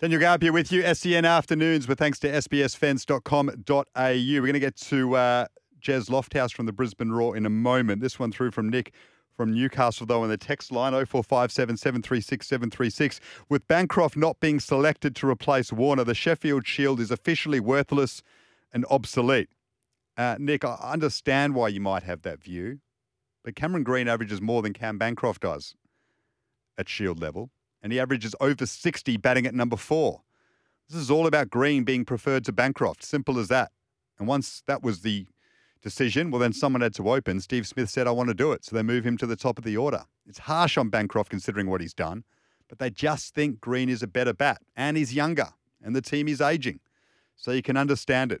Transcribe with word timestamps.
Daniel 0.00 0.20
Garb 0.20 0.42
here 0.42 0.52
with 0.52 0.72
you, 0.72 0.82
SEN 0.92 1.24
Afternoons, 1.24 1.86
with 1.86 2.00
thanks 2.00 2.18
to 2.18 2.28
sbsfence.com.au. 2.28 3.92
We're 3.94 4.40
going 4.40 4.52
to 4.54 4.58
get 4.58 4.74
to 4.76 5.14
uh, 5.14 5.46
Jez 5.80 6.10
Lofthouse 6.10 6.52
from 6.52 6.66
the 6.66 6.72
Brisbane 6.72 7.12
Roar 7.12 7.36
in 7.36 7.46
a 7.46 7.50
moment. 7.50 8.02
This 8.02 8.18
one 8.18 8.32
through 8.32 8.50
from 8.50 8.68
Nick 8.68 8.92
from 9.36 9.54
Newcastle, 9.54 10.04
though, 10.04 10.24
on 10.24 10.28
the 10.30 10.36
text 10.36 10.72
line 10.72 10.92
0457 10.92 11.76
736 11.76 12.44
736. 12.44 13.20
With 13.48 13.68
Bancroft 13.68 14.16
not 14.16 14.40
being 14.40 14.58
selected 14.58 15.14
to 15.14 15.28
replace 15.28 15.72
Warner, 15.72 16.02
the 16.02 16.12
Sheffield 16.12 16.66
Shield 16.66 16.98
is 16.98 17.12
officially 17.12 17.60
worthless 17.60 18.20
and 18.72 18.84
obsolete. 18.90 19.48
Uh, 20.16 20.34
Nick, 20.40 20.64
I 20.64 20.74
understand 20.82 21.54
why 21.54 21.68
you 21.68 21.80
might 21.80 22.02
have 22.02 22.22
that 22.22 22.42
view, 22.42 22.80
but 23.44 23.54
Cameron 23.54 23.84
Green 23.84 24.08
averages 24.08 24.40
more 24.40 24.60
than 24.60 24.72
Cam 24.72 24.98
Bancroft 24.98 25.42
does 25.42 25.76
at 26.76 26.88
Shield 26.88 27.20
level 27.20 27.50
and 27.84 27.92
he 27.92 28.00
averages 28.00 28.34
over 28.40 28.64
60 28.64 29.18
batting 29.18 29.46
at 29.46 29.54
number 29.54 29.76
four. 29.76 30.22
This 30.88 30.98
is 30.98 31.10
all 31.10 31.26
about 31.26 31.50
Green 31.50 31.84
being 31.84 32.06
preferred 32.06 32.44
to 32.46 32.52
Bancroft. 32.52 33.04
Simple 33.04 33.38
as 33.38 33.48
that. 33.48 33.72
And 34.18 34.26
once 34.26 34.62
that 34.66 34.82
was 34.82 35.02
the 35.02 35.26
decision, 35.82 36.30
well, 36.30 36.40
then 36.40 36.54
someone 36.54 36.80
had 36.80 36.94
to 36.94 37.10
open. 37.10 37.40
Steve 37.40 37.66
Smith 37.66 37.90
said, 37.90 38.06
I 38.06 38.10
want 38.10 38.28
to 38.28 38.34
do 38.34 38.52
it. 38.52 38.64
So 38.64 38.74
they 38.74 38.82
move 38.82 39.04
him 39.04 39.18
to 39.18 39.26
the 39.26 39.36
top 39.36 39.58
of 39.58 39.64
the 39.64 39.76
order. 39.76 40.04
It's 40.26 40.38
harsh 40.38 40.78
on 40.78 40.88
Bancroft 40.88 41.28
considering 41.28 41.68
what 41.68 41.82
he's 41.82 41.92
done, 41.92 42.24
but 42.68 42.78
they 42.78 42.88
just 42.88 43.34
think 43.34 43.60
Green 43.60 43.90
is 43.90 44.02
a 44.02 44.06
better 44.06 44.32
bat 44.32 44.62
and 44.74 44.96
he's 44.96 45.14
younger 45.14 45.50
and 45.82 45.94
the 45.94 46.02
team 46.02 46.26
is 46.26 46.40
aging. 46.40 46.80
So 47.36 47.50
you 47.50 47.60
can 47.60 47.76
understand 47.76 48.32
it. 48.32 48.40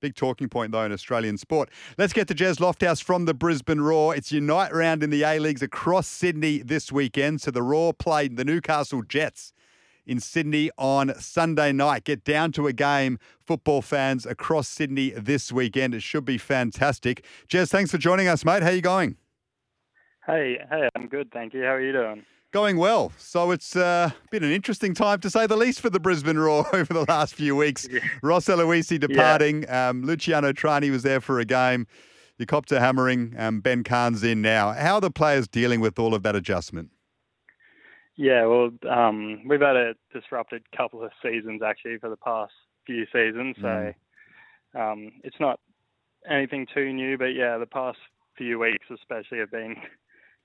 Big 0.00 0.14
talking 0.14 0.48
point, 0.48 0.72
though, 0.72 0.84
in 0.84 0.92
Australian 0.92 1.36
sport. 1.38 1.70
Let's 1.96 2.12
get 2.12 2.28
to 2.28 2.34
Jez 2.34 2.58
Lofthouse 2.58 3.02
from 3.02 3.24
the 3.24 3.34
Brisbane 3.34 3.80
Roar. 3.80 4.14
It's 4.14 4.30
Unite 4.30 4.72
round 4.72 5.02
in 5.02 5.10
the 5.10 5.24
A 5.24 5.38
Leagues 5.38 5.62
across 5.62 6.06
Sydney 6.06 6.58
this 6.58 6.92
weekend. 6.92 7.40
So 7.40 7.50
the 7.50 7.62
Roar 7.62 7.92
played 7.92 8.36
the 8.36 8.44
Newcastle 8.44 9.02
Jets 9.02 9.52
in 10.06 10.20
Sydney 10.20 10.70
on 10.78 11.14
Sunday 11.18 11.72
night. 11.72 12.04
Get 12.04 12.24
down 12.24 12.52
to 12.52 12.66
a 12.66 12.72
game, 12.72 13.18
football 13.44 13.82
fans 13.82 14.24
across 14.24 14.68
Sydney 14.68 15.10
this 15.10 15.50
weekend. 15.52 15.94
It 15.94 16.02
should 16.02 16.24
be 16.24 16.38
fantastic. 16.38 17.24
Jez, 17.48 17.68
thanks 17.68 17.90
for 17.90 17.98
joining 17.98 18.28
us, 18.28 18.44
mate. 18.44 18.62
How 18.62 18.70
are 18.70 18.74
you 18.74 18.80
going? 18.80 19.16
Hey, 20.26 20.58
hey, 20.70 20.88
I'm 20.94 21.08
good, 21.08 21.30
thank 21.32 21.54
you. 21.54 21.62
How 21.62 21.74
are 21.74 21.80
you 21.80 21.92
doing? 21.92 22.24
Going 22.50 22.78
well. 22.78 23.12
So 23.18 23.50
it's 23.50 23.76
uh, 23.76 24.10
been 24.30 24.42
an 24.42 24.52
interesting 24.52 24.94
time 24.94 25.20
to 25.20 25.28
say 25.28 25.46
the 25.46 25.56
least 25.56 25.82
for 25.82 25.90
the 25.90 26.00
Brisbane 26.00 26.38
Roar 26.38 26.66
over 26.72 26.94
the 26.94 27.04
last 27.06 27.34
few 27.34 27.54
weeks. 27.54 27.86
Yeah. 27.90 28.00
Ross 28.22 28.46
Aloisi 28.46 28.98
departing. 28.98 29.64
Yeah. 29.64 29.88
Um, 29.88 30.02
Luciano 30.02 30.52
Trani 30.52 30.90
was 30.90 31.02
there 31.02 31.20
for 31.20 31.40
a 31.40 31.44
game. 31.44 31.86
You 32.38 32.46
copped 32.46 32.72
a 32.72 32.80
hammering. 32.80 33.34
Um, 33.36 33.60
ben 33.60 33.84
Cahn's 33.84 34.22
in 34.24 34.40
now. 34.40 34.72
How 34.72 34.94
are 34.94 35.00
the 35.00 35.10
players 35.10 35.46
dealing 35.46 35.80
with 35.80 35.98
all 35.98 36.14
of 36.14 36.22
that 36.22 36.36
adjustment? 36.36 36.90
Yeah, 38.16 38.46
well, 38.46 38.70
um, 38.90 39.46
we've 39.46 39.60
had 39.60 39.76
a 39.76 39.94
disrupted 40.12 40.62
couple 40.76 41.04
of 41.04 41.12
seasons 41.22 41.60
actually 41.62 41.98
for 41.98 42.08
the 42.08 42.16
past 42.16 42.52
few 42.86 43.04
seasons. 43.12 43.56
So 43.60 43.92
mm. 44.74 44.92
um, 44.92 45.12
it's 45.22 45.38
not 45.38 45.60
anything 46.28 46.66
too 46.74 46.92
new, 46.92 47.18
but 47.18 47.34
yeah, 47.34 47.58
the 47.58 47.66
past 47.66 47.98
few 48.36 48.58
weeks 48.58 48.86
especially 48.92 49.38
have 49.38 49.50
been 49.50 49.76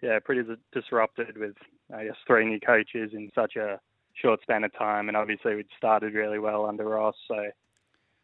yeah 0.04 0.20
pretty 0.20 0.44
disrupted 0.72 1.38
with 1.38 1.56
I 1.96 2.06
guess 2.06 2.16
three 2.28 2.46
new 2.46 2.60
coaches 2.60 3.12
in 3.14 3.32
such 3.34 3.56
a 3.56 3.80
short 4.14 4.42
span 4.42 4.64
of 4.64 4.74
time, 4.78 5.08
and 5.08 5.18
obviously 5.18 5.56
we'd 5.56 5.68
started 5.78 6.14
really 6.14 6.40
well 6.40 6.66
under 6.66 6.86
Ross, 6.86 7.16
so 7.28 7.48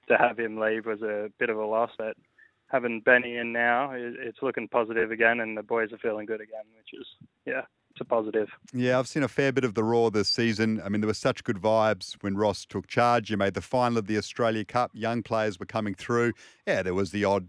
to 0.10 0.18
have 0.18 0.38
him 0.38 0.60
leave 0.60 0.86
was 0.86 1.02
a 1.02 1.32
bit 1.40 1.50
of 1.50 1.58
a 1.58 1.66
loss. 1.66 1.92
But 1.98 2.16
having 2.68 3.02
Benny 3.02 3.38
in 3.38 3.54
now, 3.54 3.92
it's 3.94 4.40
looking 4.42 4.68
positive 4.68 5.12
again, 5.12 5.40
and 5.40 5.58
the 5.58 5.64
boys 5.64 5.92
are 5.92 5.98
feeling 5.98 6.26
good 6.26 6.42
again, 6.42 6.66
which 6.78 7.00
is 7.00 7.08
yeah. 7.46 7.62
It's 7.92 8.02
a 8.02 8.06
positive. 8.06 8.50
Yeah, 8.72 9.00
I've 9.00 9.08
seen 9.08 9.24
a 9.24 9.28
fair 9.28 9.52
bit 9.52 9.64
of 9.64 9.74
the 9.74 9.84
Roar 9.84 10.12
this 10.12 10.30
season. 10.30 10.80
I 10.86 10.90
mean, 10.90 11.02
there 11.02 11.08
were 11.08 11.14
such 11.16 11.44
good 11.44 11.58
vibes 11.58 12.16
when 12.22 12.38
Ross 12.38 12.64
took 12.64 12.86
charge. 12.86 13.32
You 13.32 13.38
made 13.38 13.56
the 13.56 13.62
final 13.62 13.98
of 13.98 14.06
the 14.06 14.16
Australia 14.16 14.64
Cup. 14.64 14.92
Young 14.94 15.24
players 15.24 15.60
were 15.60 15.66
coming 15.66 15.96
through. 15.96 16.34
Yeah, 16.68 16.84
there 16.84 16.94
was 16.94 17.10
the 17.10 17.26
odd 17.26 17.48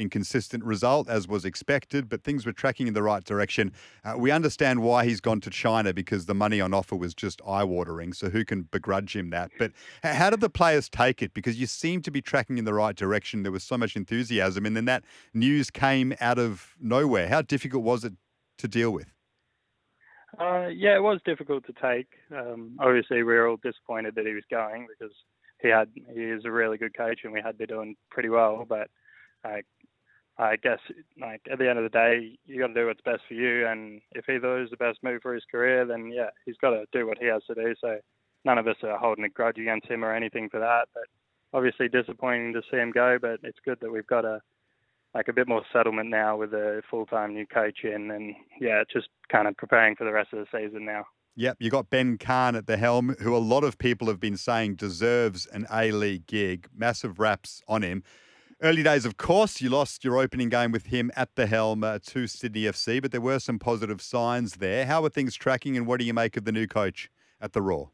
inconsistent 0.00 0.64
result, 0.64 1.08
as 1.08 1.28
was 1.28 1.44
expected, 1.44 2.08
but 2.08 2.24
things 2.24 2.46
were 2.46 2.52
tracking 2.52 2.86
in 2.86 2.94
the 2.94 3.02
right 3.02 3.22
direction. 3.22 3.72
Uh, 4.04 4.14
we 4.16 4.30
understand 4.30 4.82
why 4.82 5.04
he's 5.04 5.20
gone 5.20 5.40
to 5.42 5.50
China 5.50 5.92
because 5.92 6.26
the 6.26 6.34
money 6.34 6.60
on 6.60 6.74
offer 6.74 6.96
was 6.96 7.14
just 7.14 7.40
eye 7.46 7.64
watering. 7.64 8.12
So 8.12 8.30
who 8.30 8.44
can 8.44 8.62
begrudge 8.62 9.14
him 9.14 9.30
that? 9.30 9.50
But 9.58 9.72
how 10.02 10.30
did 10.30 10.40
the 10.40 10.50
players 10.50 10.88
take 10.88 11.22
it? 11.22 11.34
Because 11.34 11.60
you 11.60 11.66
seem 11.66 12.02
to 12.02 12.10
be 12.10 12.22
tracking 12.22 12.58
in 12.58 12.64
the 12.64 12.74
right 12.74 12.96
direction. 12.96 13.42
There 13.42 13.52
was 13.52 13.64
so 13.64 13.76
much 13.76 13.94
enthusiasm, 13.96 14.66
and 14.66 14.76
then 14.76 14.86
that 14.86 15.04
news 15.34 15.70
came 15.70 16.14
out 16.20 16.38
of 16.38 16.74
nowhere. 16.80 17.28
How 17.28 17.42
difficult 17.42 17.84
was 17.84 18.04
it 18.04 18.14
to 18.58 18.68
deal 18.68 18.90
with? 18.90 19.12
Uh, 20.38 20.68
yeah, 20.68 20.96
it 20.96 21.02
was 21.02 21.20
difficult 21.24 21.66
to 21.66 21.72
take. 21.72 22.06
Um, 22.34 22.76
obviously, 22.78 23.18
we 23.18 23.34
were 23.34 23.48
all 23.48 23.58
disappointed 23.62 24.14
that 24.14 24.26
he 24.26 24.32
was 24.32 24.44
going 24.50 24.86
because 24.88 25.12
he 25.60 25.68
had 25.68 25.88
he 26.14 26.22
is 26.22 26.44
a 26.44 26.50
really 26.50 26.78
good 26.78 26.96
coach 26.96 27.20
and 27.24 27.32
we 27.32 27.40
had 27.40 27.58
been 27.58 27.66
doing 27.66 27.96
pretty 28.10 28.28
well. 28.28 28.64
But 28.68 28.88
uh, 29.44 29.58
I 30.40 30.56
guess 30.56 30.78
like 31.20 31.42
at 31.50 31.58
the 31.58 31.68
end 31.68 31.78
of 31.78 31.84
the 31.84 31.90
day, 31.90 32.38
you 32.46 32.58
got 32.58 32.68
to 32.68 32.74
do 32.74 32.86
what's 32.86 33.02
best 33.02 33.22
for 33.28 33.34
you. 33.34 33.66
And 33.66 34.00
if 34.12 34.28
either 34.28 34.62
is 34.62 34.70
the 34.70 34.76
best 34.76 34.98
move 35.02 35.20
for 35.22 35.34
his 35.34 35.44
career, 35.50 35.84
then 35.84 36.10
yeah, 36.12 36.30
he's 36.46 36.56
got 36.60 36.70
to 36.70 36.86
do 36.92 37.06
what 37.06 37.18
he 37.18 37.26
has 37.26 37.42
to 37.48 37.54
do. 37.54 37.74
So 37.80 37.98
none 38.44 38.58
of 38.58 38.66
us 38.66 38.76
are 38.82 38.98
holding 38.98 39.24
a 39.24 39.28
grudge 39.28 39.58
against 39.58 39.88
him 39.88 40.04
or 40.04 40.14
anything 40.14 40.48
for 40.48 40.58
that. 40.60 40.88
But 40.94 41.04
obviously 41.52 41.88
disappointing 41.88 42.54
to 42.54 42.62
see 42.70 42.78
him 42.78 42.90
go. 42.90 43.18
But 43.20 43.40
it's 43.42 43.58
good 43.64 43.78
that 43.80 43.92
we've 43.92 44.06
got 44.06 44.24
a 44.24 44.40
like 45.14 45.28
a 45.28 45.32
bit 45.32 45.48
more 45.48 45.62
settlement 45.72 46.08
now 46.08 46.36
with 46.36 46.54
a 46.54 46.82
full-time 46.88 47.34
new 47.34 47.44
coach 47.46 47.78
in, 47.82 48.12
and 48.12 48.34
yeah, 48.60 48.84
just 48.92 49.08
kind 49.28 49.48
of 49.48 49.56
preparing 49.56 49.96
for 49.96 50.04
the 50.04 50.12
rest 50.12 50.32
of 50.32 50.38
the 50.38 50.46
season 50.56 50.84
now. 50.84 51.04
Yep, 51.36 51.56
you 51.60 51.70
got 51.70 51.90
Ben 51.90 52.18
Cahn 52.18 52.54
at 52.54 52.66
the 52.66 52.76
helm, 52.76 53.16
who 53.20 53.34
a 53.34 53.38
lot 53.38 53.64
of 53.64 53.78
people 53.78 54.08
have 54.08 54.20
been 54.20 54.36
saying 54.36 54.76
deserves 54.76 55.46
an 55.46 55.66
A 55.72 55.90
League 55.90 56.26
gig. 56.26 56.68
Massive 56.74 57.18
raps 57.18 57.62
on 57.66 57.82
him. 57.82 58.02
Early 58.62 58.82
days, 58.82 59.06
of 59.06 59.16
course, 59.16 59.62
you 59.62 59.70
lost 59.70 60.04
your 60.04 60.18
opening 60.18 60.50
game 60.50 60.70
with 60.70 60.86
him 60.86 61.10
at 61.16 61.34
the 61.34 61.46
helm 61.46 61.82
uh, 61.82 61.98
to 62.08 62.26
Sydney 62.26 62.64
FC, 62.64 63.00
but 63.00 63.10
there 63.10 63.20
were 63.22 63.38
some 63.38 63.58
positive 63.58 64.02
signs 64.02 64.56
there. 64.56 64.84
How 64.84 65.02
are 65.02 65.08
things 65.08 65.34
tracking, 65.34 65.78
and 65.78 65.86
what 65.86 65.98
do 65.98 66.04
you 66.04 66.12
make 66.12 66.36
of 66.36 66.44
the 66.44 66.52
new 66.52 66.66
coach 66.66 67.10
at 67.40 67.54
the 67.54 67.62
Roar? 67.62 67.88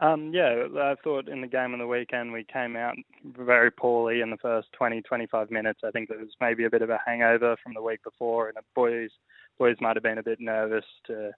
Um, 0.00 0.30
yeah, 0.32 0.66
I 0.78 0.94
thought 1.02 1.28
in 1.28 1.40
the 1.40 1.48
game 1.48 1.72
on 1.72 1.80
the 1.80 1.88
weekend 1.88 2.32
we 2.32 2.44
came 2.44 2.76
out 2.76 2.94
very 3.24 3.72
poorly 3.72 4.20
in 4.20 4.30
the 4.30 4.36
first 4.36 4.68
20, 4.78 5.02
25 5.02 5.50
minutes. 5.50 5.80
I 5.82 5.90
think 5.90 6.08
there 6.08 6.18
was 6.18 6.28
maybe 6.40 6.64
a 6.64 6.70
bit 6.70 6.82
of 6.82 6.90
a 6.90 7.00
hangover 7.04 7.56
from 7.64 7.74
the 7.74 7.82
week 7.82 8.04
before, 8.04 8.46
and 8.46 8.56
the 8.56 8.62
boys 8.76 9.10
boys 9.58 9.76
might 9.80 9.96
have 9.96 10.04
been 10.04 10.18
a 10.18 10.22
bit 10.22 10.38
nervous 10.38 10.84
to 11.08 11.32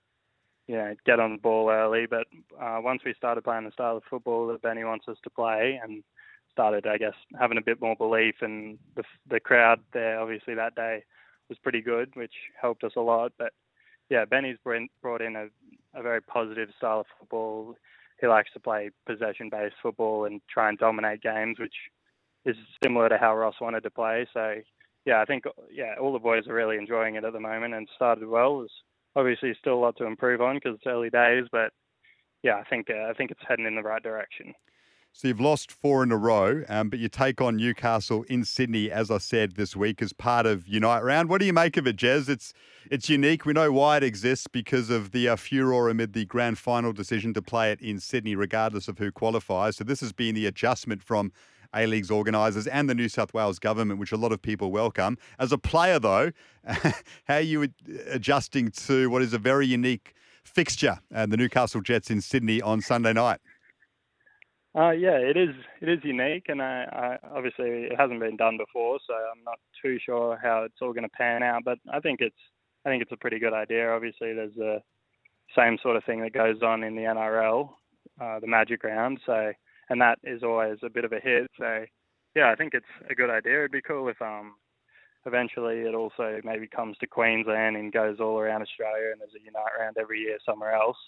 you 0.66 0.76
know 0.76 0.94
get 1.06 1.20
on 1.20 1.32
the 1.32 1.38
ball 1.38 1.70
early. 1.70 2.04
But 2.04 2.26
uh, 2.60 2.80
once 2.82 3.00
we 3.06 3.14
started 3.16 3.44
playing 3.44 3.64
the 3.64 3.72
style 3.72 3.96
of 3.96 4.02
football 4.10 4.48
that 4.48 4.60
Benny 4.60 4.84
wants 4.84 5.08
us 5.08 5.16
to 5.24 5.30
play, 5.30 5.80
and 5.82 6.02
started, 6.58 6.88
I 6.88 6.98
guess, 6.98 7.14
having 7.38 7.56
a 7.56 7.62
bit 7.62 7.80
more 7.80 7.94
belief, 7.94 8.34
and 8.40 8.78
the 8.96 9.04
the 9.30 9.38
crowd 9.38 9.78
there 9.92 10.18
obviously 10.18 10.54
that 10.54 10.74
day 10.74 11.04
was 11.48 11.58
pretty 11.62 11.80
good, 11.80 12.10
which 12.16 12.32
helped 12.60 12.82
us 12.82 12.96
a 12.96 13.00
lot. 13.00 13.32
But 13.38 13.52
yeah, 14.10 14.24
Benny's 14.24 14.58
brought 14.64 15.22
in 15.22 15.36
a, 15.36 15.46
a 15.94 16.02
very 16.02 16.20
positive 16.20 16.70
style 16.76 17.00
of 17.00 17.06
football. 17.18 17.76
He 18.20 18.26
likes 18.26 18.50
to 18.54 18.60
play 18.60 18.90
possession-based 19.06 19.76
football 19.80 20.24
and 20.24 20.40
try 20.52 20.68
and 20.68 20.76
dominate 20.78 21.22
games, 21.22 21.60
which 21.60 21.74
is 22.44 22.56
similar 22.82 23.08
to 23.08 23.18
how 23.18 23.36
Ross 23.36 23.54
wanted 23.60 23.84
to 23.84 23.90
play. 23.90 24.26
So 24.34 24.56
yeah, 25.04 25.20
I 25.20 25.24
think 25.26 25.44
yeah, 25.72 25.94
all 26.00 26.12
the 26.12 26.18
boys 26.18 26.48
are 26.48 26.54
really 26.54 26.76
enjoying 26.76 27.14
it 27.14 27.24
at 27.24 27.32
the 27.32 27.40
moment 27.40 27.74
and 27.74 27.88
started 27.94 28.28
well. 28.28 28.58
There's 28.58 28.72
obviously 29.14 29.54
still 29.60 29.74
a 29.74 29.84
lot 29.84 29.96
to 29.98 30.06
improve 30.06 30.40
on 30.40 30.56
because 30.56 30.74
it's 30.74 30.86
early 30.86 31.10
days, 31.10 31.44
but 31.52 31.72
yeah, 32.42 32.56
I 32.56 32.64
think 32.68 32.88
uh, 32.90 33.08
I 33.08 33.14
think 33.14 33.30
it's 33.30 33.40
heading 33.48 33.66
in 33.66 33.76
the 33.76 33.82
right 33.82 34.02
direction. 34.02 34.54
So 35.12 35.26
you've 35.26 35.40
lost 35.40 35.72
four 35.72 36.04
in 36.04 36.12
a 36.12 36.16
row, 36.16 36.62
um, 36.68 36.90
but 36.90 37.00
you 37.00 37.08
take 37.08 37.40
on 37.40 37.56
Newcastle 37.56 38.22
in 38.28 38.44
Sydney, 38.44 38.90
as 38.90 39.10
I 39.10 39.18
said 39.18 39.56
this 39.56 39.74
week, 39.74 40.00
as 40.00 40.12
part 40.12 40.46
of 40.46 40.68
Unite 40.68 41.02
Round. 41.02 41.28
What 41.28 41.40
do 41.40 41.46
you 41.46 41.52
make 41.52 41.76
of 41.76 41.86
it, 41.86 41.96
Jez? 41.96 42.28
It's 42.28 42.52
it's 42.90 43.08
unique. 43.08 43.44
We 43.44 43.52
know 43.52 43.72
why 43.72 43.96
it 43.96 44.02
exists 44.04 44.46
because 44.46 44.90
of 44.90 45.10
the 45.10 45.28
uh, 45.28 45.36
furor 45.36 45.90
amid 45.90 46.12
the 46.12 46.24
grand 46.24 46.58
final 46.58 46.92
decision 46.92 47.34
to 47.34 47.42
play 47.42 47.72
it 47.72 47.80
in 47.80 47.98
Sydney, 47.98 48.36
regardless 48.36 48.86
of 48.86 48.98
who 48.98 49.10
qualifies. 49.10 49.76
So 49.76 49.84
this 49.84 50.00
has 50.00 50.12
been 50.12 50.34
the 50.34 50.46
adjustment 50.46 51.02
from 51.02 51.32
A 51.74 51.86
League's 51.86 52.10
organisers 52.10 52.66
and 52.66 52.88
the 52.88 52.94
New 52.94 53.08
South 53.08 53.34
Wales 53.34 53.58
government, 53.58 53.98
which 53.98 54.12
a 54.12 54.16
lot 54.16 54.32
of 54.32 54.40
people 54.40 54.70
welcome. 54.70 55.18
As 55.38 55.52
a 55.52 55.58
player, 55.58 55.98
though, 55.98 56.30
how 56.64 57.34
are 57.34 57.40
you 57.40 57.68
adjusting 58.06 58.70
to 58.70 59.10
what 59.10 59.20
is 59.20 59.32
a 59.32 59.38
very 59.38 59.66
unique 59.66 60.14
fixture, 60.48 60.98
and 61.10 61.32
the 61.32 61.36
Newcastle 61.36 61.80
Jets 61.80 62.10
in 62.10 62.20
Sydney 62.20 62.60
on 62.62 62.80
Sunday 62.80 63.12
night. 63.12 63.40
Uh, 64.76 64.90
yeah, 64.90 65.16
it 65.16 65.36
is. 65.36 65.54
It 65.80 65.88
is 65.88 65.98
unique, 66.04 66.44
and 66.48 66.60
I, 66.60 67.18
I, 67.22 67.28
obviously 67.36 67.84
it 67.84 67.98
hasn't 67.98 68.20
been 68.20 68.36
done 68.36 68.58
before, 68.58 68.98
so 69.06 69.14
I'm 69.14 69.42
not 69.44 69.58
too 69.82 69.98
sure 70.04 70.38
how 70.42 70.62
it's 70.64 70.76
all 70.82 70.92
going 70.92 71.04
to 71.08 71.16
pan 71.16 71.42
out. 71.42 71.62
But 71.64 71.78
I 71.92 72.00
think 72.00 72.20
it's, 72.20 72.36
I 72.84 72.90
think 72.90 73.02
it's 73.02 73.12
a 73.12 73.16
pretty 73.16 73.38
good 73.38 73.54
idea. 73.54 73.90
Obviously, 73.90 74.34
there's 74.34 74.54
the 74.56 74.80
same 75.56 75.78
sort 75.82 75.96
of 75.96 76.04
thing 76.04 76.20
that 76.20 76.34
goes 76.34 76.62
on 76.62 76.84
in 76.84 76.94
the 76.94 77.02
NRL, 77.02 77.70
uh, 78.20 78.40
the 78.40 78.46
Magic 78.46 78.84
Round. 78.84 79.18
So, 79.24 79.52
and 79.88 80.00
that 80.00 80.18
is 80.22 80.42
always 80.42 80.78
a 80.84 80.90
bit 80.90 81.06
of 81.06 81.12
a 81.12 81.20
hit. 81.20 81.50
So, 81.58 81.84
yeah, 82.36 82.50
I 82.50 82.54
think 82.54 82.74
it's 82.74 82.86
a 83.10 83.14
good 83.14 83.30
idea. 83.30 83.60
It'd 83.60 83.72
be 83.72 83.80
cool 83.80 84.08
if 84.08 84.20
um, 84.20 84.54
eventually 85.24 85.80
it 85.80 85.94
also 85.94 86.40
maybe 86.44 86.68
comes 86.68 86.98
to 86.98 87.06
Queensland 87.06 87.76
and 87.76 87.90
goes 87.90 88.18
all 88.20 88.38
around 88.38 88.62
Australia, 88.62 89.12
and 89.12 89.20
there's 89.20 89.34
a 89.34 89.44
Unite 89.44 89.72
Round 89.80 89.96
every 89.98 90.20
year 90.20 90.36
somewhere 90.44 90.72
else 90.72 90.98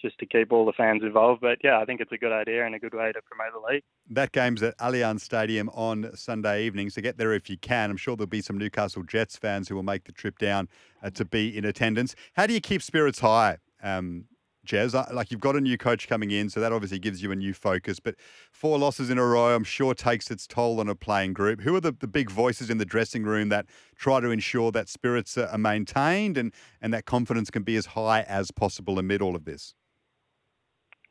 just 0.00 0.18
to 0.18 0.26
keep 0.26 0.52
all 0.52 0.64
the 0.64 0.72
fans 0.72 1.02
involved. 1.02 1.40
But 1.40 1.58
yeah, 1.62 1.78
I 1.78 1.84
think 1.84 2.00
it's 2.00 2.12
a 2.12 2.18
good 2.18 2.32
idea 2.32 2.64
and 2.64 2.74
a 2.74 2.78
good 2.78 2.94
way 2.94 3.12
to 3.12 3.20
promote 3.22 3.52
the 3.52 3.72
league. 3.72 3.82
That 4.10 4.32
game's 4.32 4.62
at 4.62 4.76
Allianz 4.78 5.20
Stadium 5.20 5.68
on 5.70 6.10
Sunday 6.14 6.64
evening, 6.64 6.90
so 6.90 7.02
get 7.02 7.18
there 7.18 7.32
if 7.32 7.50
you 7.50 7.58
can. 7.58 7.90
I'm 7.90 7.96
sure 7.96 8.16
there'll 8.16 8.28
be 8.28 8.42
some 8.42 8.58
Newcastle 8.58 9.02
Jets 9.02 9.36
fans 9.36 9.68
who 9.68 9.74
will 9.74 9.82
make 9.82 10.04
the 10.04 10.12
trip 10.12 10.38
down 10.38 10.68
uh, 11.02 11.10
to 11.10 11.24
be 11.24 11.56
in 11.56 11.64
attendance. 11.64 12.14
How 12.34 12.46
do 12.46 12.54
you 12.54 12.60
keep 12.60 12.82
spirits 12.82 13.20
high? 13.20 13.58
Um, 13.82 14.24
Jez, 14.68 14.92
like 15.14 15.30
you've 15.30 15.40
got 15.40 15.56
a 15.56 15.60
new 15.62 15.78
coach 15.78 16.08
coming 16.08 16.30
in, 16.30 16.50
so 16.50 16.60
that 16.60 16.72
obviously 16.72 16.98
gives 16.98 17.22
you 17.22 17.32
a 17.32 17.36
new 17.36 17.54
focus. 17.54 18.00
But 18.00 18.16
four 18.52 18.78
losses 18.78 19.08
in 19.08 19.16
a 19.16 19.24
row, 19.24 19.54
I'm 19.54 19.64
sure 19.64 19.94
takes 19.94 20.30
its 20.30 20.46
toll 20.46 20.78
on 20.78 20.88
a 20.88 20.94
playing 20.94 21.32
group. 21.32 21.62
Who 21.62 21.74
are 21.74 21.80
the, 21.80 21.92
the 21.92 22.06
big 22.06 22.30
voices 22.30 22.68
in 22.68 22.76
the 22.76 22.84
dressing 22.84 23.22
room 23.22 23.48
that 23.48 23.64
try 23.96 24.20
to 24.20 24.30
ensure 24.30 24.70
that 24.72 24.90
spirits 24.90 25.38
are 25.38 25.56
maintained 25.56 26.36
and, 26.36 26.52
and 26.82 26.92
that 26.92 27.06
confidence 27.06 27.50
can 27.50 27.62
be 27.62 27.76
as 27.76 27.86
high 27.86 28.22
as 28.22 28.50
possible 28.50 28.98
amid 28.98 29.22
all 29.22 29.34
of 29.34 29.46
this? 29.46 29.74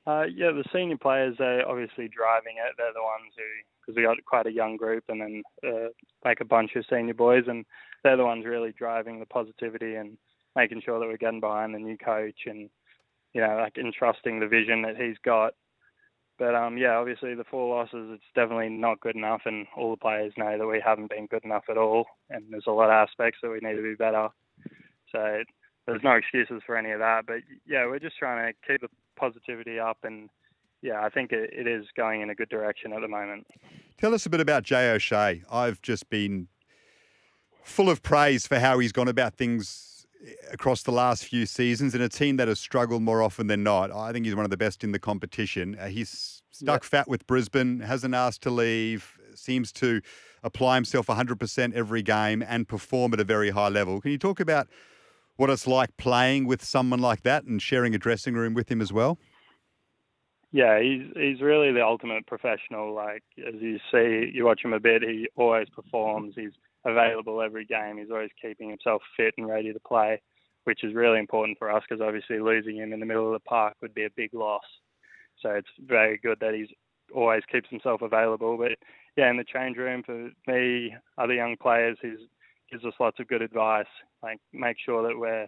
Uh, 0.07 0.23
yeah, 0.33 0.51
the 0.51 0.63
senior 0.71 0.97
players 0.97 1.35
are 1.41 1.67
obviously 1.67 2.07
driving 2.07 2.55
it. 2.55 2.75
They're 2.77 2.93
the 2.93 3.03
ones 3.03 3.33
who, 3.35 3.43
because 3.81 3.97
we 3.97 4.03
got 4.03 4.23
quite 4.25 4.47
a 4.47 4.55
young 4.55 4.77
group 4.77 5.03
and 5.09 5.19
then 5.19 5.43
uh, 5.67 5.89
like 6.23 6.39
a 6.39 6.45
bunch 6.45 6.71
of 6.77 6.85
senior 6.89 7.13
boys, 7.13 7.43
and 7.47 7.65
they're 8.03 8.15
the 8.15 8.23
ones 8.23 8.45
really 8.45 8.71
driving 8.71 9.19
the 9.19 9.25
positivity 9.25 9.95
and 9.95 10.17
making 10.55 10.81
sure 10.83 10.97
that 10.99 11.05
we're 11.05 11.17
getting 11.17 11.41
behind 11.41 11.75
the 11.75 11.79
new 11.79 11.97
coach 11.97 12.39
and 12.45 12.69
you 13.33 13.41
know 13.41 13.57
like 13.57 13.77
entrusting 13.77 14.39
the 14.39 14.47
vision 14.47 14.81
that 14.83 14.95
he's 14.95 15.17
got. 15.25 15.53
But 16.39 16.55
um, 16.55 16.77
yeah, 16.77 16.95
obviously 16.95 17.35
the 17.35 17.43
four 17.43 17.75
losses, 17.75 18.11
it's 18.13 18.23
definitely 18.33 18.69
not 18.69 19.01
good 19.01 19.15
enough, 19.15 19.41
and 19.43 19.65
all 19.75 19.91
the 19.91 19.97
players 19.97 20.31
know 20.37 20.57
that 20.57 20.67
we 20.67 20.81
haven't 20.83 21.09
been 21.09 21.25
good 21.25 21.43
enough 21.43 21.65
at 21.69 21.77
all, 21.77 22.05
and 22.29 22.45
there's 22.49 22.67
a 22.67 22.71
lot 22.71 22.85
of 22.85 23.09
aspects 23.09 23.39
that 23.43 23.51
we 23.51 23.59
need 23.61 23.75
to 23.75 23.83
be 23.83 23.95
better. 23.95 24.29
So 25.11 25.43
there's 25.85 26.03
no 26.03 26.11
excuses 26.11 26.61
for 26.65 26.77
any 26.77 26.91
of 26.91 26.99
that. 26.99 27.25
But 27.25 27.37
yeah, 27.65 27.85
we're 27.87 27.99
just 27.99 28.17
trying 28.17 28.53
to 28.53 28.67
keep 28.67 28.81
the 28.81 28.87
positivity 29.17 29.79
up, 29.79 29.97
and 30.03 30.29
yeah, 30.81 31.03
I 31.03 31.09
think 31.09 31.31
it, 31.31 31.49
it 31.53 31.67
is 31.67 31.85
going 31.95 32.21
in 32.21 32.29
a 32.29 32.35
good 32.35 32.49
direction 32.49 32.93
at 32.93 33.01
the 33.01 33.07
moment. 33.07 33.47
Tell 33.97 34.13
us 34.13 34.25
a 34.25 34.29
bit 34.29 34.39
about 34.39 34.63
Jay 34.63 34.91
O'Shea. 34.91 35.43
I've 35.51 35.81
just 35.81 36.09
been 36.09 36.47
full 37.63 37.89
of 37.89 38.01
praise 38.01 38.47
for 38.47 38.59
how 38.59 38.79
he's 38.79 38.91
gone 38.91 39.07
about 39.07 39.35
things 39.35 40.05
across 40.51 40.83
the 40.83 40.91
last 40.91 41.25
few 41.25 41.45
seasons 41.45 41.93
in 41.93 42.01
a 42.01 42.09
team 42.09 42.37
that 42.37 42.47
has 42.47 42.59
struggled 42.59 43.01
more 43.01 43.21
often 43.21 43.47
than 43.47 43.63
not. 43.63 43.91
I 43.91 44.11
think 44.11 44.25
he's 44.25 44.35
one 44.35 44.45
of 44.45 44.51
the 44.51 44.57
best 44.57 44.83
in 44.83 44.91
the 44.91 44.99
competition. 44.99 45.77
Uh, 45.79 45.87
he's 45.87 46.41
stuck 46.51 46.83
yep. 46.83 46.89
fat 46.89 47.07
with 47.07 47.27
Brisbane, 47.27 47.81
hasn't 47.81 48.15
asked 48.15 48.41
to 48.43 48.49
leave, 48.49 49.17
seems 49.35 49.71
to 49.73 50.01
apply 50.43 50.75
himself 50.75 51.07
100% 51.07 51.73
every 51.73 52.01
game 52.01 52.43
and 52.47 52.67
perform 52.67 53.13
at 53.13 53.19
a 53.19 53.23
very 53.23 53.51
high 53.51 53.69
level. 53.69 54.01
Can 54.01 54.11
you 54.11 54.17
talk 54.17 54.39
about 54.39 54.67
what 55.37 55.49
it's 55.49 55.67
like 55.67 55.95
playing 55.97 56.45
with 56.45 56.63
someone 56.63 56.99
like 56.99 57.23
that 57.23 57.45
and 57.45 57.61
sharing 57.61 57.95
a 57.95 57.97
dressing 57.97 58.33
room 58.33 58.53
with 58.53 58.69
him 58.69 58.81
as 58.81 58.91
well? 58.91 59.17
Yeah, 60.51 60.81
he's 60.81 61.03
he's 61.15 61.41
really 61.41 61.71
the 61.71 61.83
ultimate 61.83 62.25
professional. 62.25 62.93
Like 62.93 63.23
as 63.45 63.55
you 63.61 63.79
see, 63.91 64.31
you 64.33 64.45
watch 64.45 64.63
him 64.63 64.73
a 64.73 64.79
bit. 64.79 65.03
He 65.03 65.27
always 65.35 65.67
performs. 65.69 66.33
He's 66.35 66.53
available 66.85 67.41
every 67.41 67.65
game. 67.65 67.97
He's 67.97 68.11
always 68.11 68.31
keeping 68.41 68.69
himself 68.69 69.01
fit 69.15 69.33
and 69.37 69.47
ready 69.47 69.73
to 69.73 69.79
play, 69.79 70.21
which 70.63 70.83
is 70.83 70.95
really 70.95 71.19
important 71.19 71.57
for 71.57 71.71
us 71.71 71.83
because 71.87 72.01
obviously 72.01 72.39
losing 72.39 72.77
him 72.77 72.93
in 72.93 72.99
the 72.99 73.05
middle 73.05 73.27
of 73.27 73.33
the 73.33 73.47
park 73.47 73.75
would 73.81 73.93
be 73.93 74.05
a 74.05 74.09
big 74.15 74.33
loss. 74.33 74.63
So 75.41 75.49
it's 75.49 75.69
very 75.85 76.17
good 76.17 76.39
that 76.39 76.53
he's 76.53 76.69
always 77.13 77.43
keeps 77.51 77.69
himself 77.69 78.01
available. 78.01 78.57
But 78.57 78.73
yeah, 79.17 79.29
in 79.29 79.37
the 79.37 79.43
change 79.43 79.77
room 79.77 80.03
for 80.03 80.29
me, 80.47 80.95
other 81.17 81.33
young 81.33 81.57
players, 81.61 81.97
he's 82.01 82.19
gives 82.69 82.85
us 82.85 82.93
lots 82.99 83.19
of 83.19 83.27
good 83.27 83.41
advice. 83.41 83.85
Like 84.21 84.39
make 84.53 84.77
sure 84.83 85.07
that 85.07 85.17
we're 85.17 85.47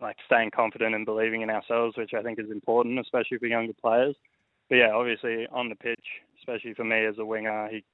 like 0.00 0.16
staying 0.26 0.50
confident 0.54 0.94
and 0.94 1.04
believing 1.04 1.42
in 1.42 1.50
ourselves, 1.50 1.96
which 1.96 2.12
I 2.14 2.22
think 2.22 2.38
is 2.38 2.50
important, 2.50 2.98
especially 2.98 3.38
for 3.38 3.46
younger 3.46 3.72
players. 3.80 4.14
But 4.68 4.76
yeah, 4.76 4.90
obviously 4.92 5.46
on 5.50 5.68
the 5.68 5.74
pitch, 5.74 6.04
especially 6.38 6.74
for 6.74 6.84
me 6.84 7.04
as 7.04 7.18
a 7.18 7.24
winger, 7.24 7.68
he 7.70 7.84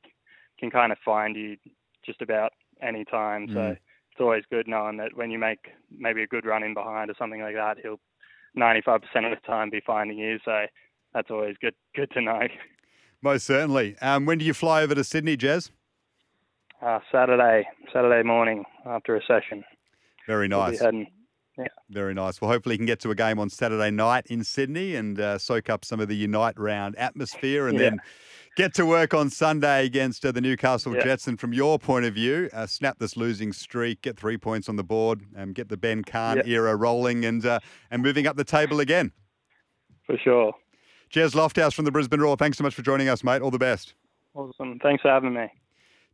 can 0.58 0.70
kind 0.70 0.93
of 0.93 0.99
find 1.05 1.37
you 1.37 1.56
just 2.05 2.20
about 2.20 2.52
any 2.82 3.05
time. 3.05 3.49
Mm. 3.49 3.55
So 3.55 3.70
it's 3.70 4.20
always 4.20 4.44
good 4.50 4.69
knowing 4.69 4.99
that 4.99 5.17
when 5.17 5.31
you 5.31 5.38
make 5.38 5.69
maybe 5.91 6.23
a 6.23 6.26
good 6.26 6.44
run 6.44 6.62
in 6.62 6.75
behind 6.75 7.11
or 7.11 7.14
something 7.19 7.41
like 7.41 7.55
that, 7.55 7.79
he'll 7.82 8.00
95% 8.56 8.96
of 8.96 9.02
the 9.12 9.37
time 9.46 9.70
be 9.70 9.81
finding 9.85 10.19
you. 10.19 10.38
So 10.44 10.67
that's 11.12 11.31
always 11.31 11.56
good 11.61 11.75
good 11.94 12.11
to 12.12 12.20
know. 12.20 12.43
Most 13.23 13.46
certainly. 13.46 13.96
Um, 14.02 14.26
when 14.26 14.38
do 14.38 14.44
you 14.44 14.52
fly 14.52 14.82
over 14.82 14.94
to 14.94 15.02
Sydney, 15.02 15.37
Jez? 15.37 15.70
Uh, 16.84 16.98
Saturday, 17.10 17.66
Saturday 17.92 18.26
morning 18.26 18.64
after 18.84 19.16
a 19.16 19.20
session. 19.26 19.64
Very 20.26 20.48
nice. 20.48 20.81
We'll 20.81 21.06
yeah. 21.56 21.66
Very 21.88 22.14
nice. 22.14 22.40
Well, 22.40 22.50
hopefully, 22.50 22.75
you 22.75 22.78
can 22.78 22.86
get 22.86 23.00
to 23.00 23.10
a 23.10 23.14
game 23.14 23.38
on 23.38 23.48
Saturday 23.48 23.90
night 23.90 24.26
in 24.26 24.42
Sydney 24.42 24.96
and 24.96 25.19
uh, 25.20 25.38
soak 25.38 25.70
up 25.70 25.84
some 25.84 26.00
of 26.00 26.08
the 26.08 26.16
Unite 26.16 26.58
round 26.58 26.96
atmosphere 26.96 27.69
and 27.69 27.78
yeah. 27.78 27.90
then 27.90 28.00
get 28.56 28.75
to 28.75 28.84
work 28.84 29.14
on 29.14 29.31
Sunday 29.31 29.86
against 29.86 30.26
uh, 30.26 30.32
the 30.32 30.40
Newcastle 30.40 30.94
yeah. 30.94 31.04
Jets. 31.04 31.28
And 31.28 31.38
from 31.38 31.52
your 31.52 31.78
point 31.78 32.06
of 32.06 32.14
view, 32.14 32.50
uh, 32.52 32.66
snap 32.66 32.98
this 32.98 33.16
losing 33.16 33.52
streak, 33.52 34.02
get 34.02 34.19
three 34.19 34.36
points 34.36 34.69
on 34.69 34.76
the 34.76 34.84
board, 34.84 35.22
and 35.36 35.54
get 35.54 35.69
the 35.69 35.76
Ben 35.76 36.02
Cahn 36.02 36.42
era 36.44 36.75
rolling 36.75 37.25
and, 37.25 37.46
uh, 37.46 37.60
and 37.90 38.02
moving 38.02 38.26
up 38.26 38.36
the 38.36 38.44
table 38.44 38.81
again. 38.81 39.12
For 40.06 40.19
sure. 40.19 40.52
Jez 41.10 41.34
Lofthouse 41.34 41.72
from 41.72 41.84
the 41.84 41.92
Brisbane 41.92 42.20
Roar. 42.20 42.36
Thanks 42.36 42.58
so 42.58 42.64
much 42.64 42.75
for 42.75 42.82
joining 42.82 43.08
us, 43.08 43.22
mate. 43.22 43.42
All 43.42 43.52
the 43.52 43.58
best. 43.58 43.94
Awesome. 44.34 44.81
Thanks 44.82 45.02
for 45.02 45.08
having 45.08 45.34
me. 45.34 45.46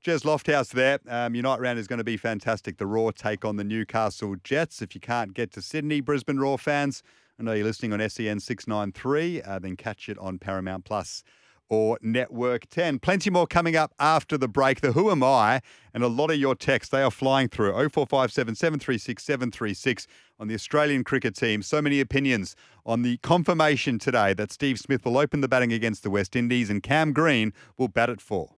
Jez 0.05 0.23
Lofthouse 0.23 0.71
there. 0.71 0.99
Um, 1.09 1.35
Unite 1.35 1.61
round 1.61 1.79
is 1.79 1.87
going 1.87 1.99
to 1.99 2.05
be 2.05 2.17
fantastic. 2.17 2.79
The 2.79 2.87
Roar 2.87 3.13
take 3.13 3.45
on 3.45 3.57
the 3.57 3.65
Newcastle 3.65 4.35
Jets. 4.43 4.81
If 4.81 4.95
you 4.95 5.01
can't 5.01 5.35
get 5.35 5.53
to 5.53 5.63
Sydney, 5.63 6.01
Brisbane 6.01 6.39
Roar 6.39 6.57
fans, 6.57 7.03
I 7.39 7.43
know 7.43 7.53
you're 7.53 7.67
listening 7.67 7.93
on 7.93 8.09
SEN 8.09 8.41
693, 8.41 9.43
uh, 9.43 9.59
then 9.59 9.77
catch 9.77 10.09
it 10.09 10.17
on 10.17 10.39
Paramount 10.39 10.87
Plus 10.87 11.23
or 11.69 11.99
Network 12.01 12.67
10. 12.71 12.99
Plenty 12.99 13.29
more 13.29 13.47
coming 13.47 13.77
up 13.77 13.93
after 14.01 14.39
the 14.39 14.49
break. 14.49 14.81
The 14.81 14.93
Who 14.93 15.11
Am 15.11 15.23
I 15.23 15.61
and 15.93 16.03
a 16.03 16.09
lot 16.09 16.31
of 16.31 16.39
your 16.39 16.55
texts, 16.55 16.91
they 16.91 17.03
are 17.03 17.11
flying 17.11 17.49
through 17.49 17.73
0457 17.73 18.55
736 18.55 19.23
736 19.23 20.07
on 20.39 20.49
the 20.49 20.55
Australian 20.55 21.05
cricket 21.05 21.37
team. 21.37 21.61
So 21.61 21.83
many 21.83 22.01
opinions 22.01 22.57
on 22.87 23.03
the 23.03 23.19
confirmation 23.19 23.99
today 23.99 24.33
that 24.33 24.51
Steve 24.51 24.79
Smith 24.79 25.05
will 25.05 25.19
open 25.19 25.43
the 25.43 25.49
batting 25.49 25.75
against 25.75 26.03
the 26.03 26.11
West 26.11 26.35
Indies 26.35 26.71
and 26.71 26.83
Cam 26.83 27.13
Green 27.13 27.53
will 27.77 27.89
bat 27.89 28.09
it 28.09 28.23
four. 28.23 28.49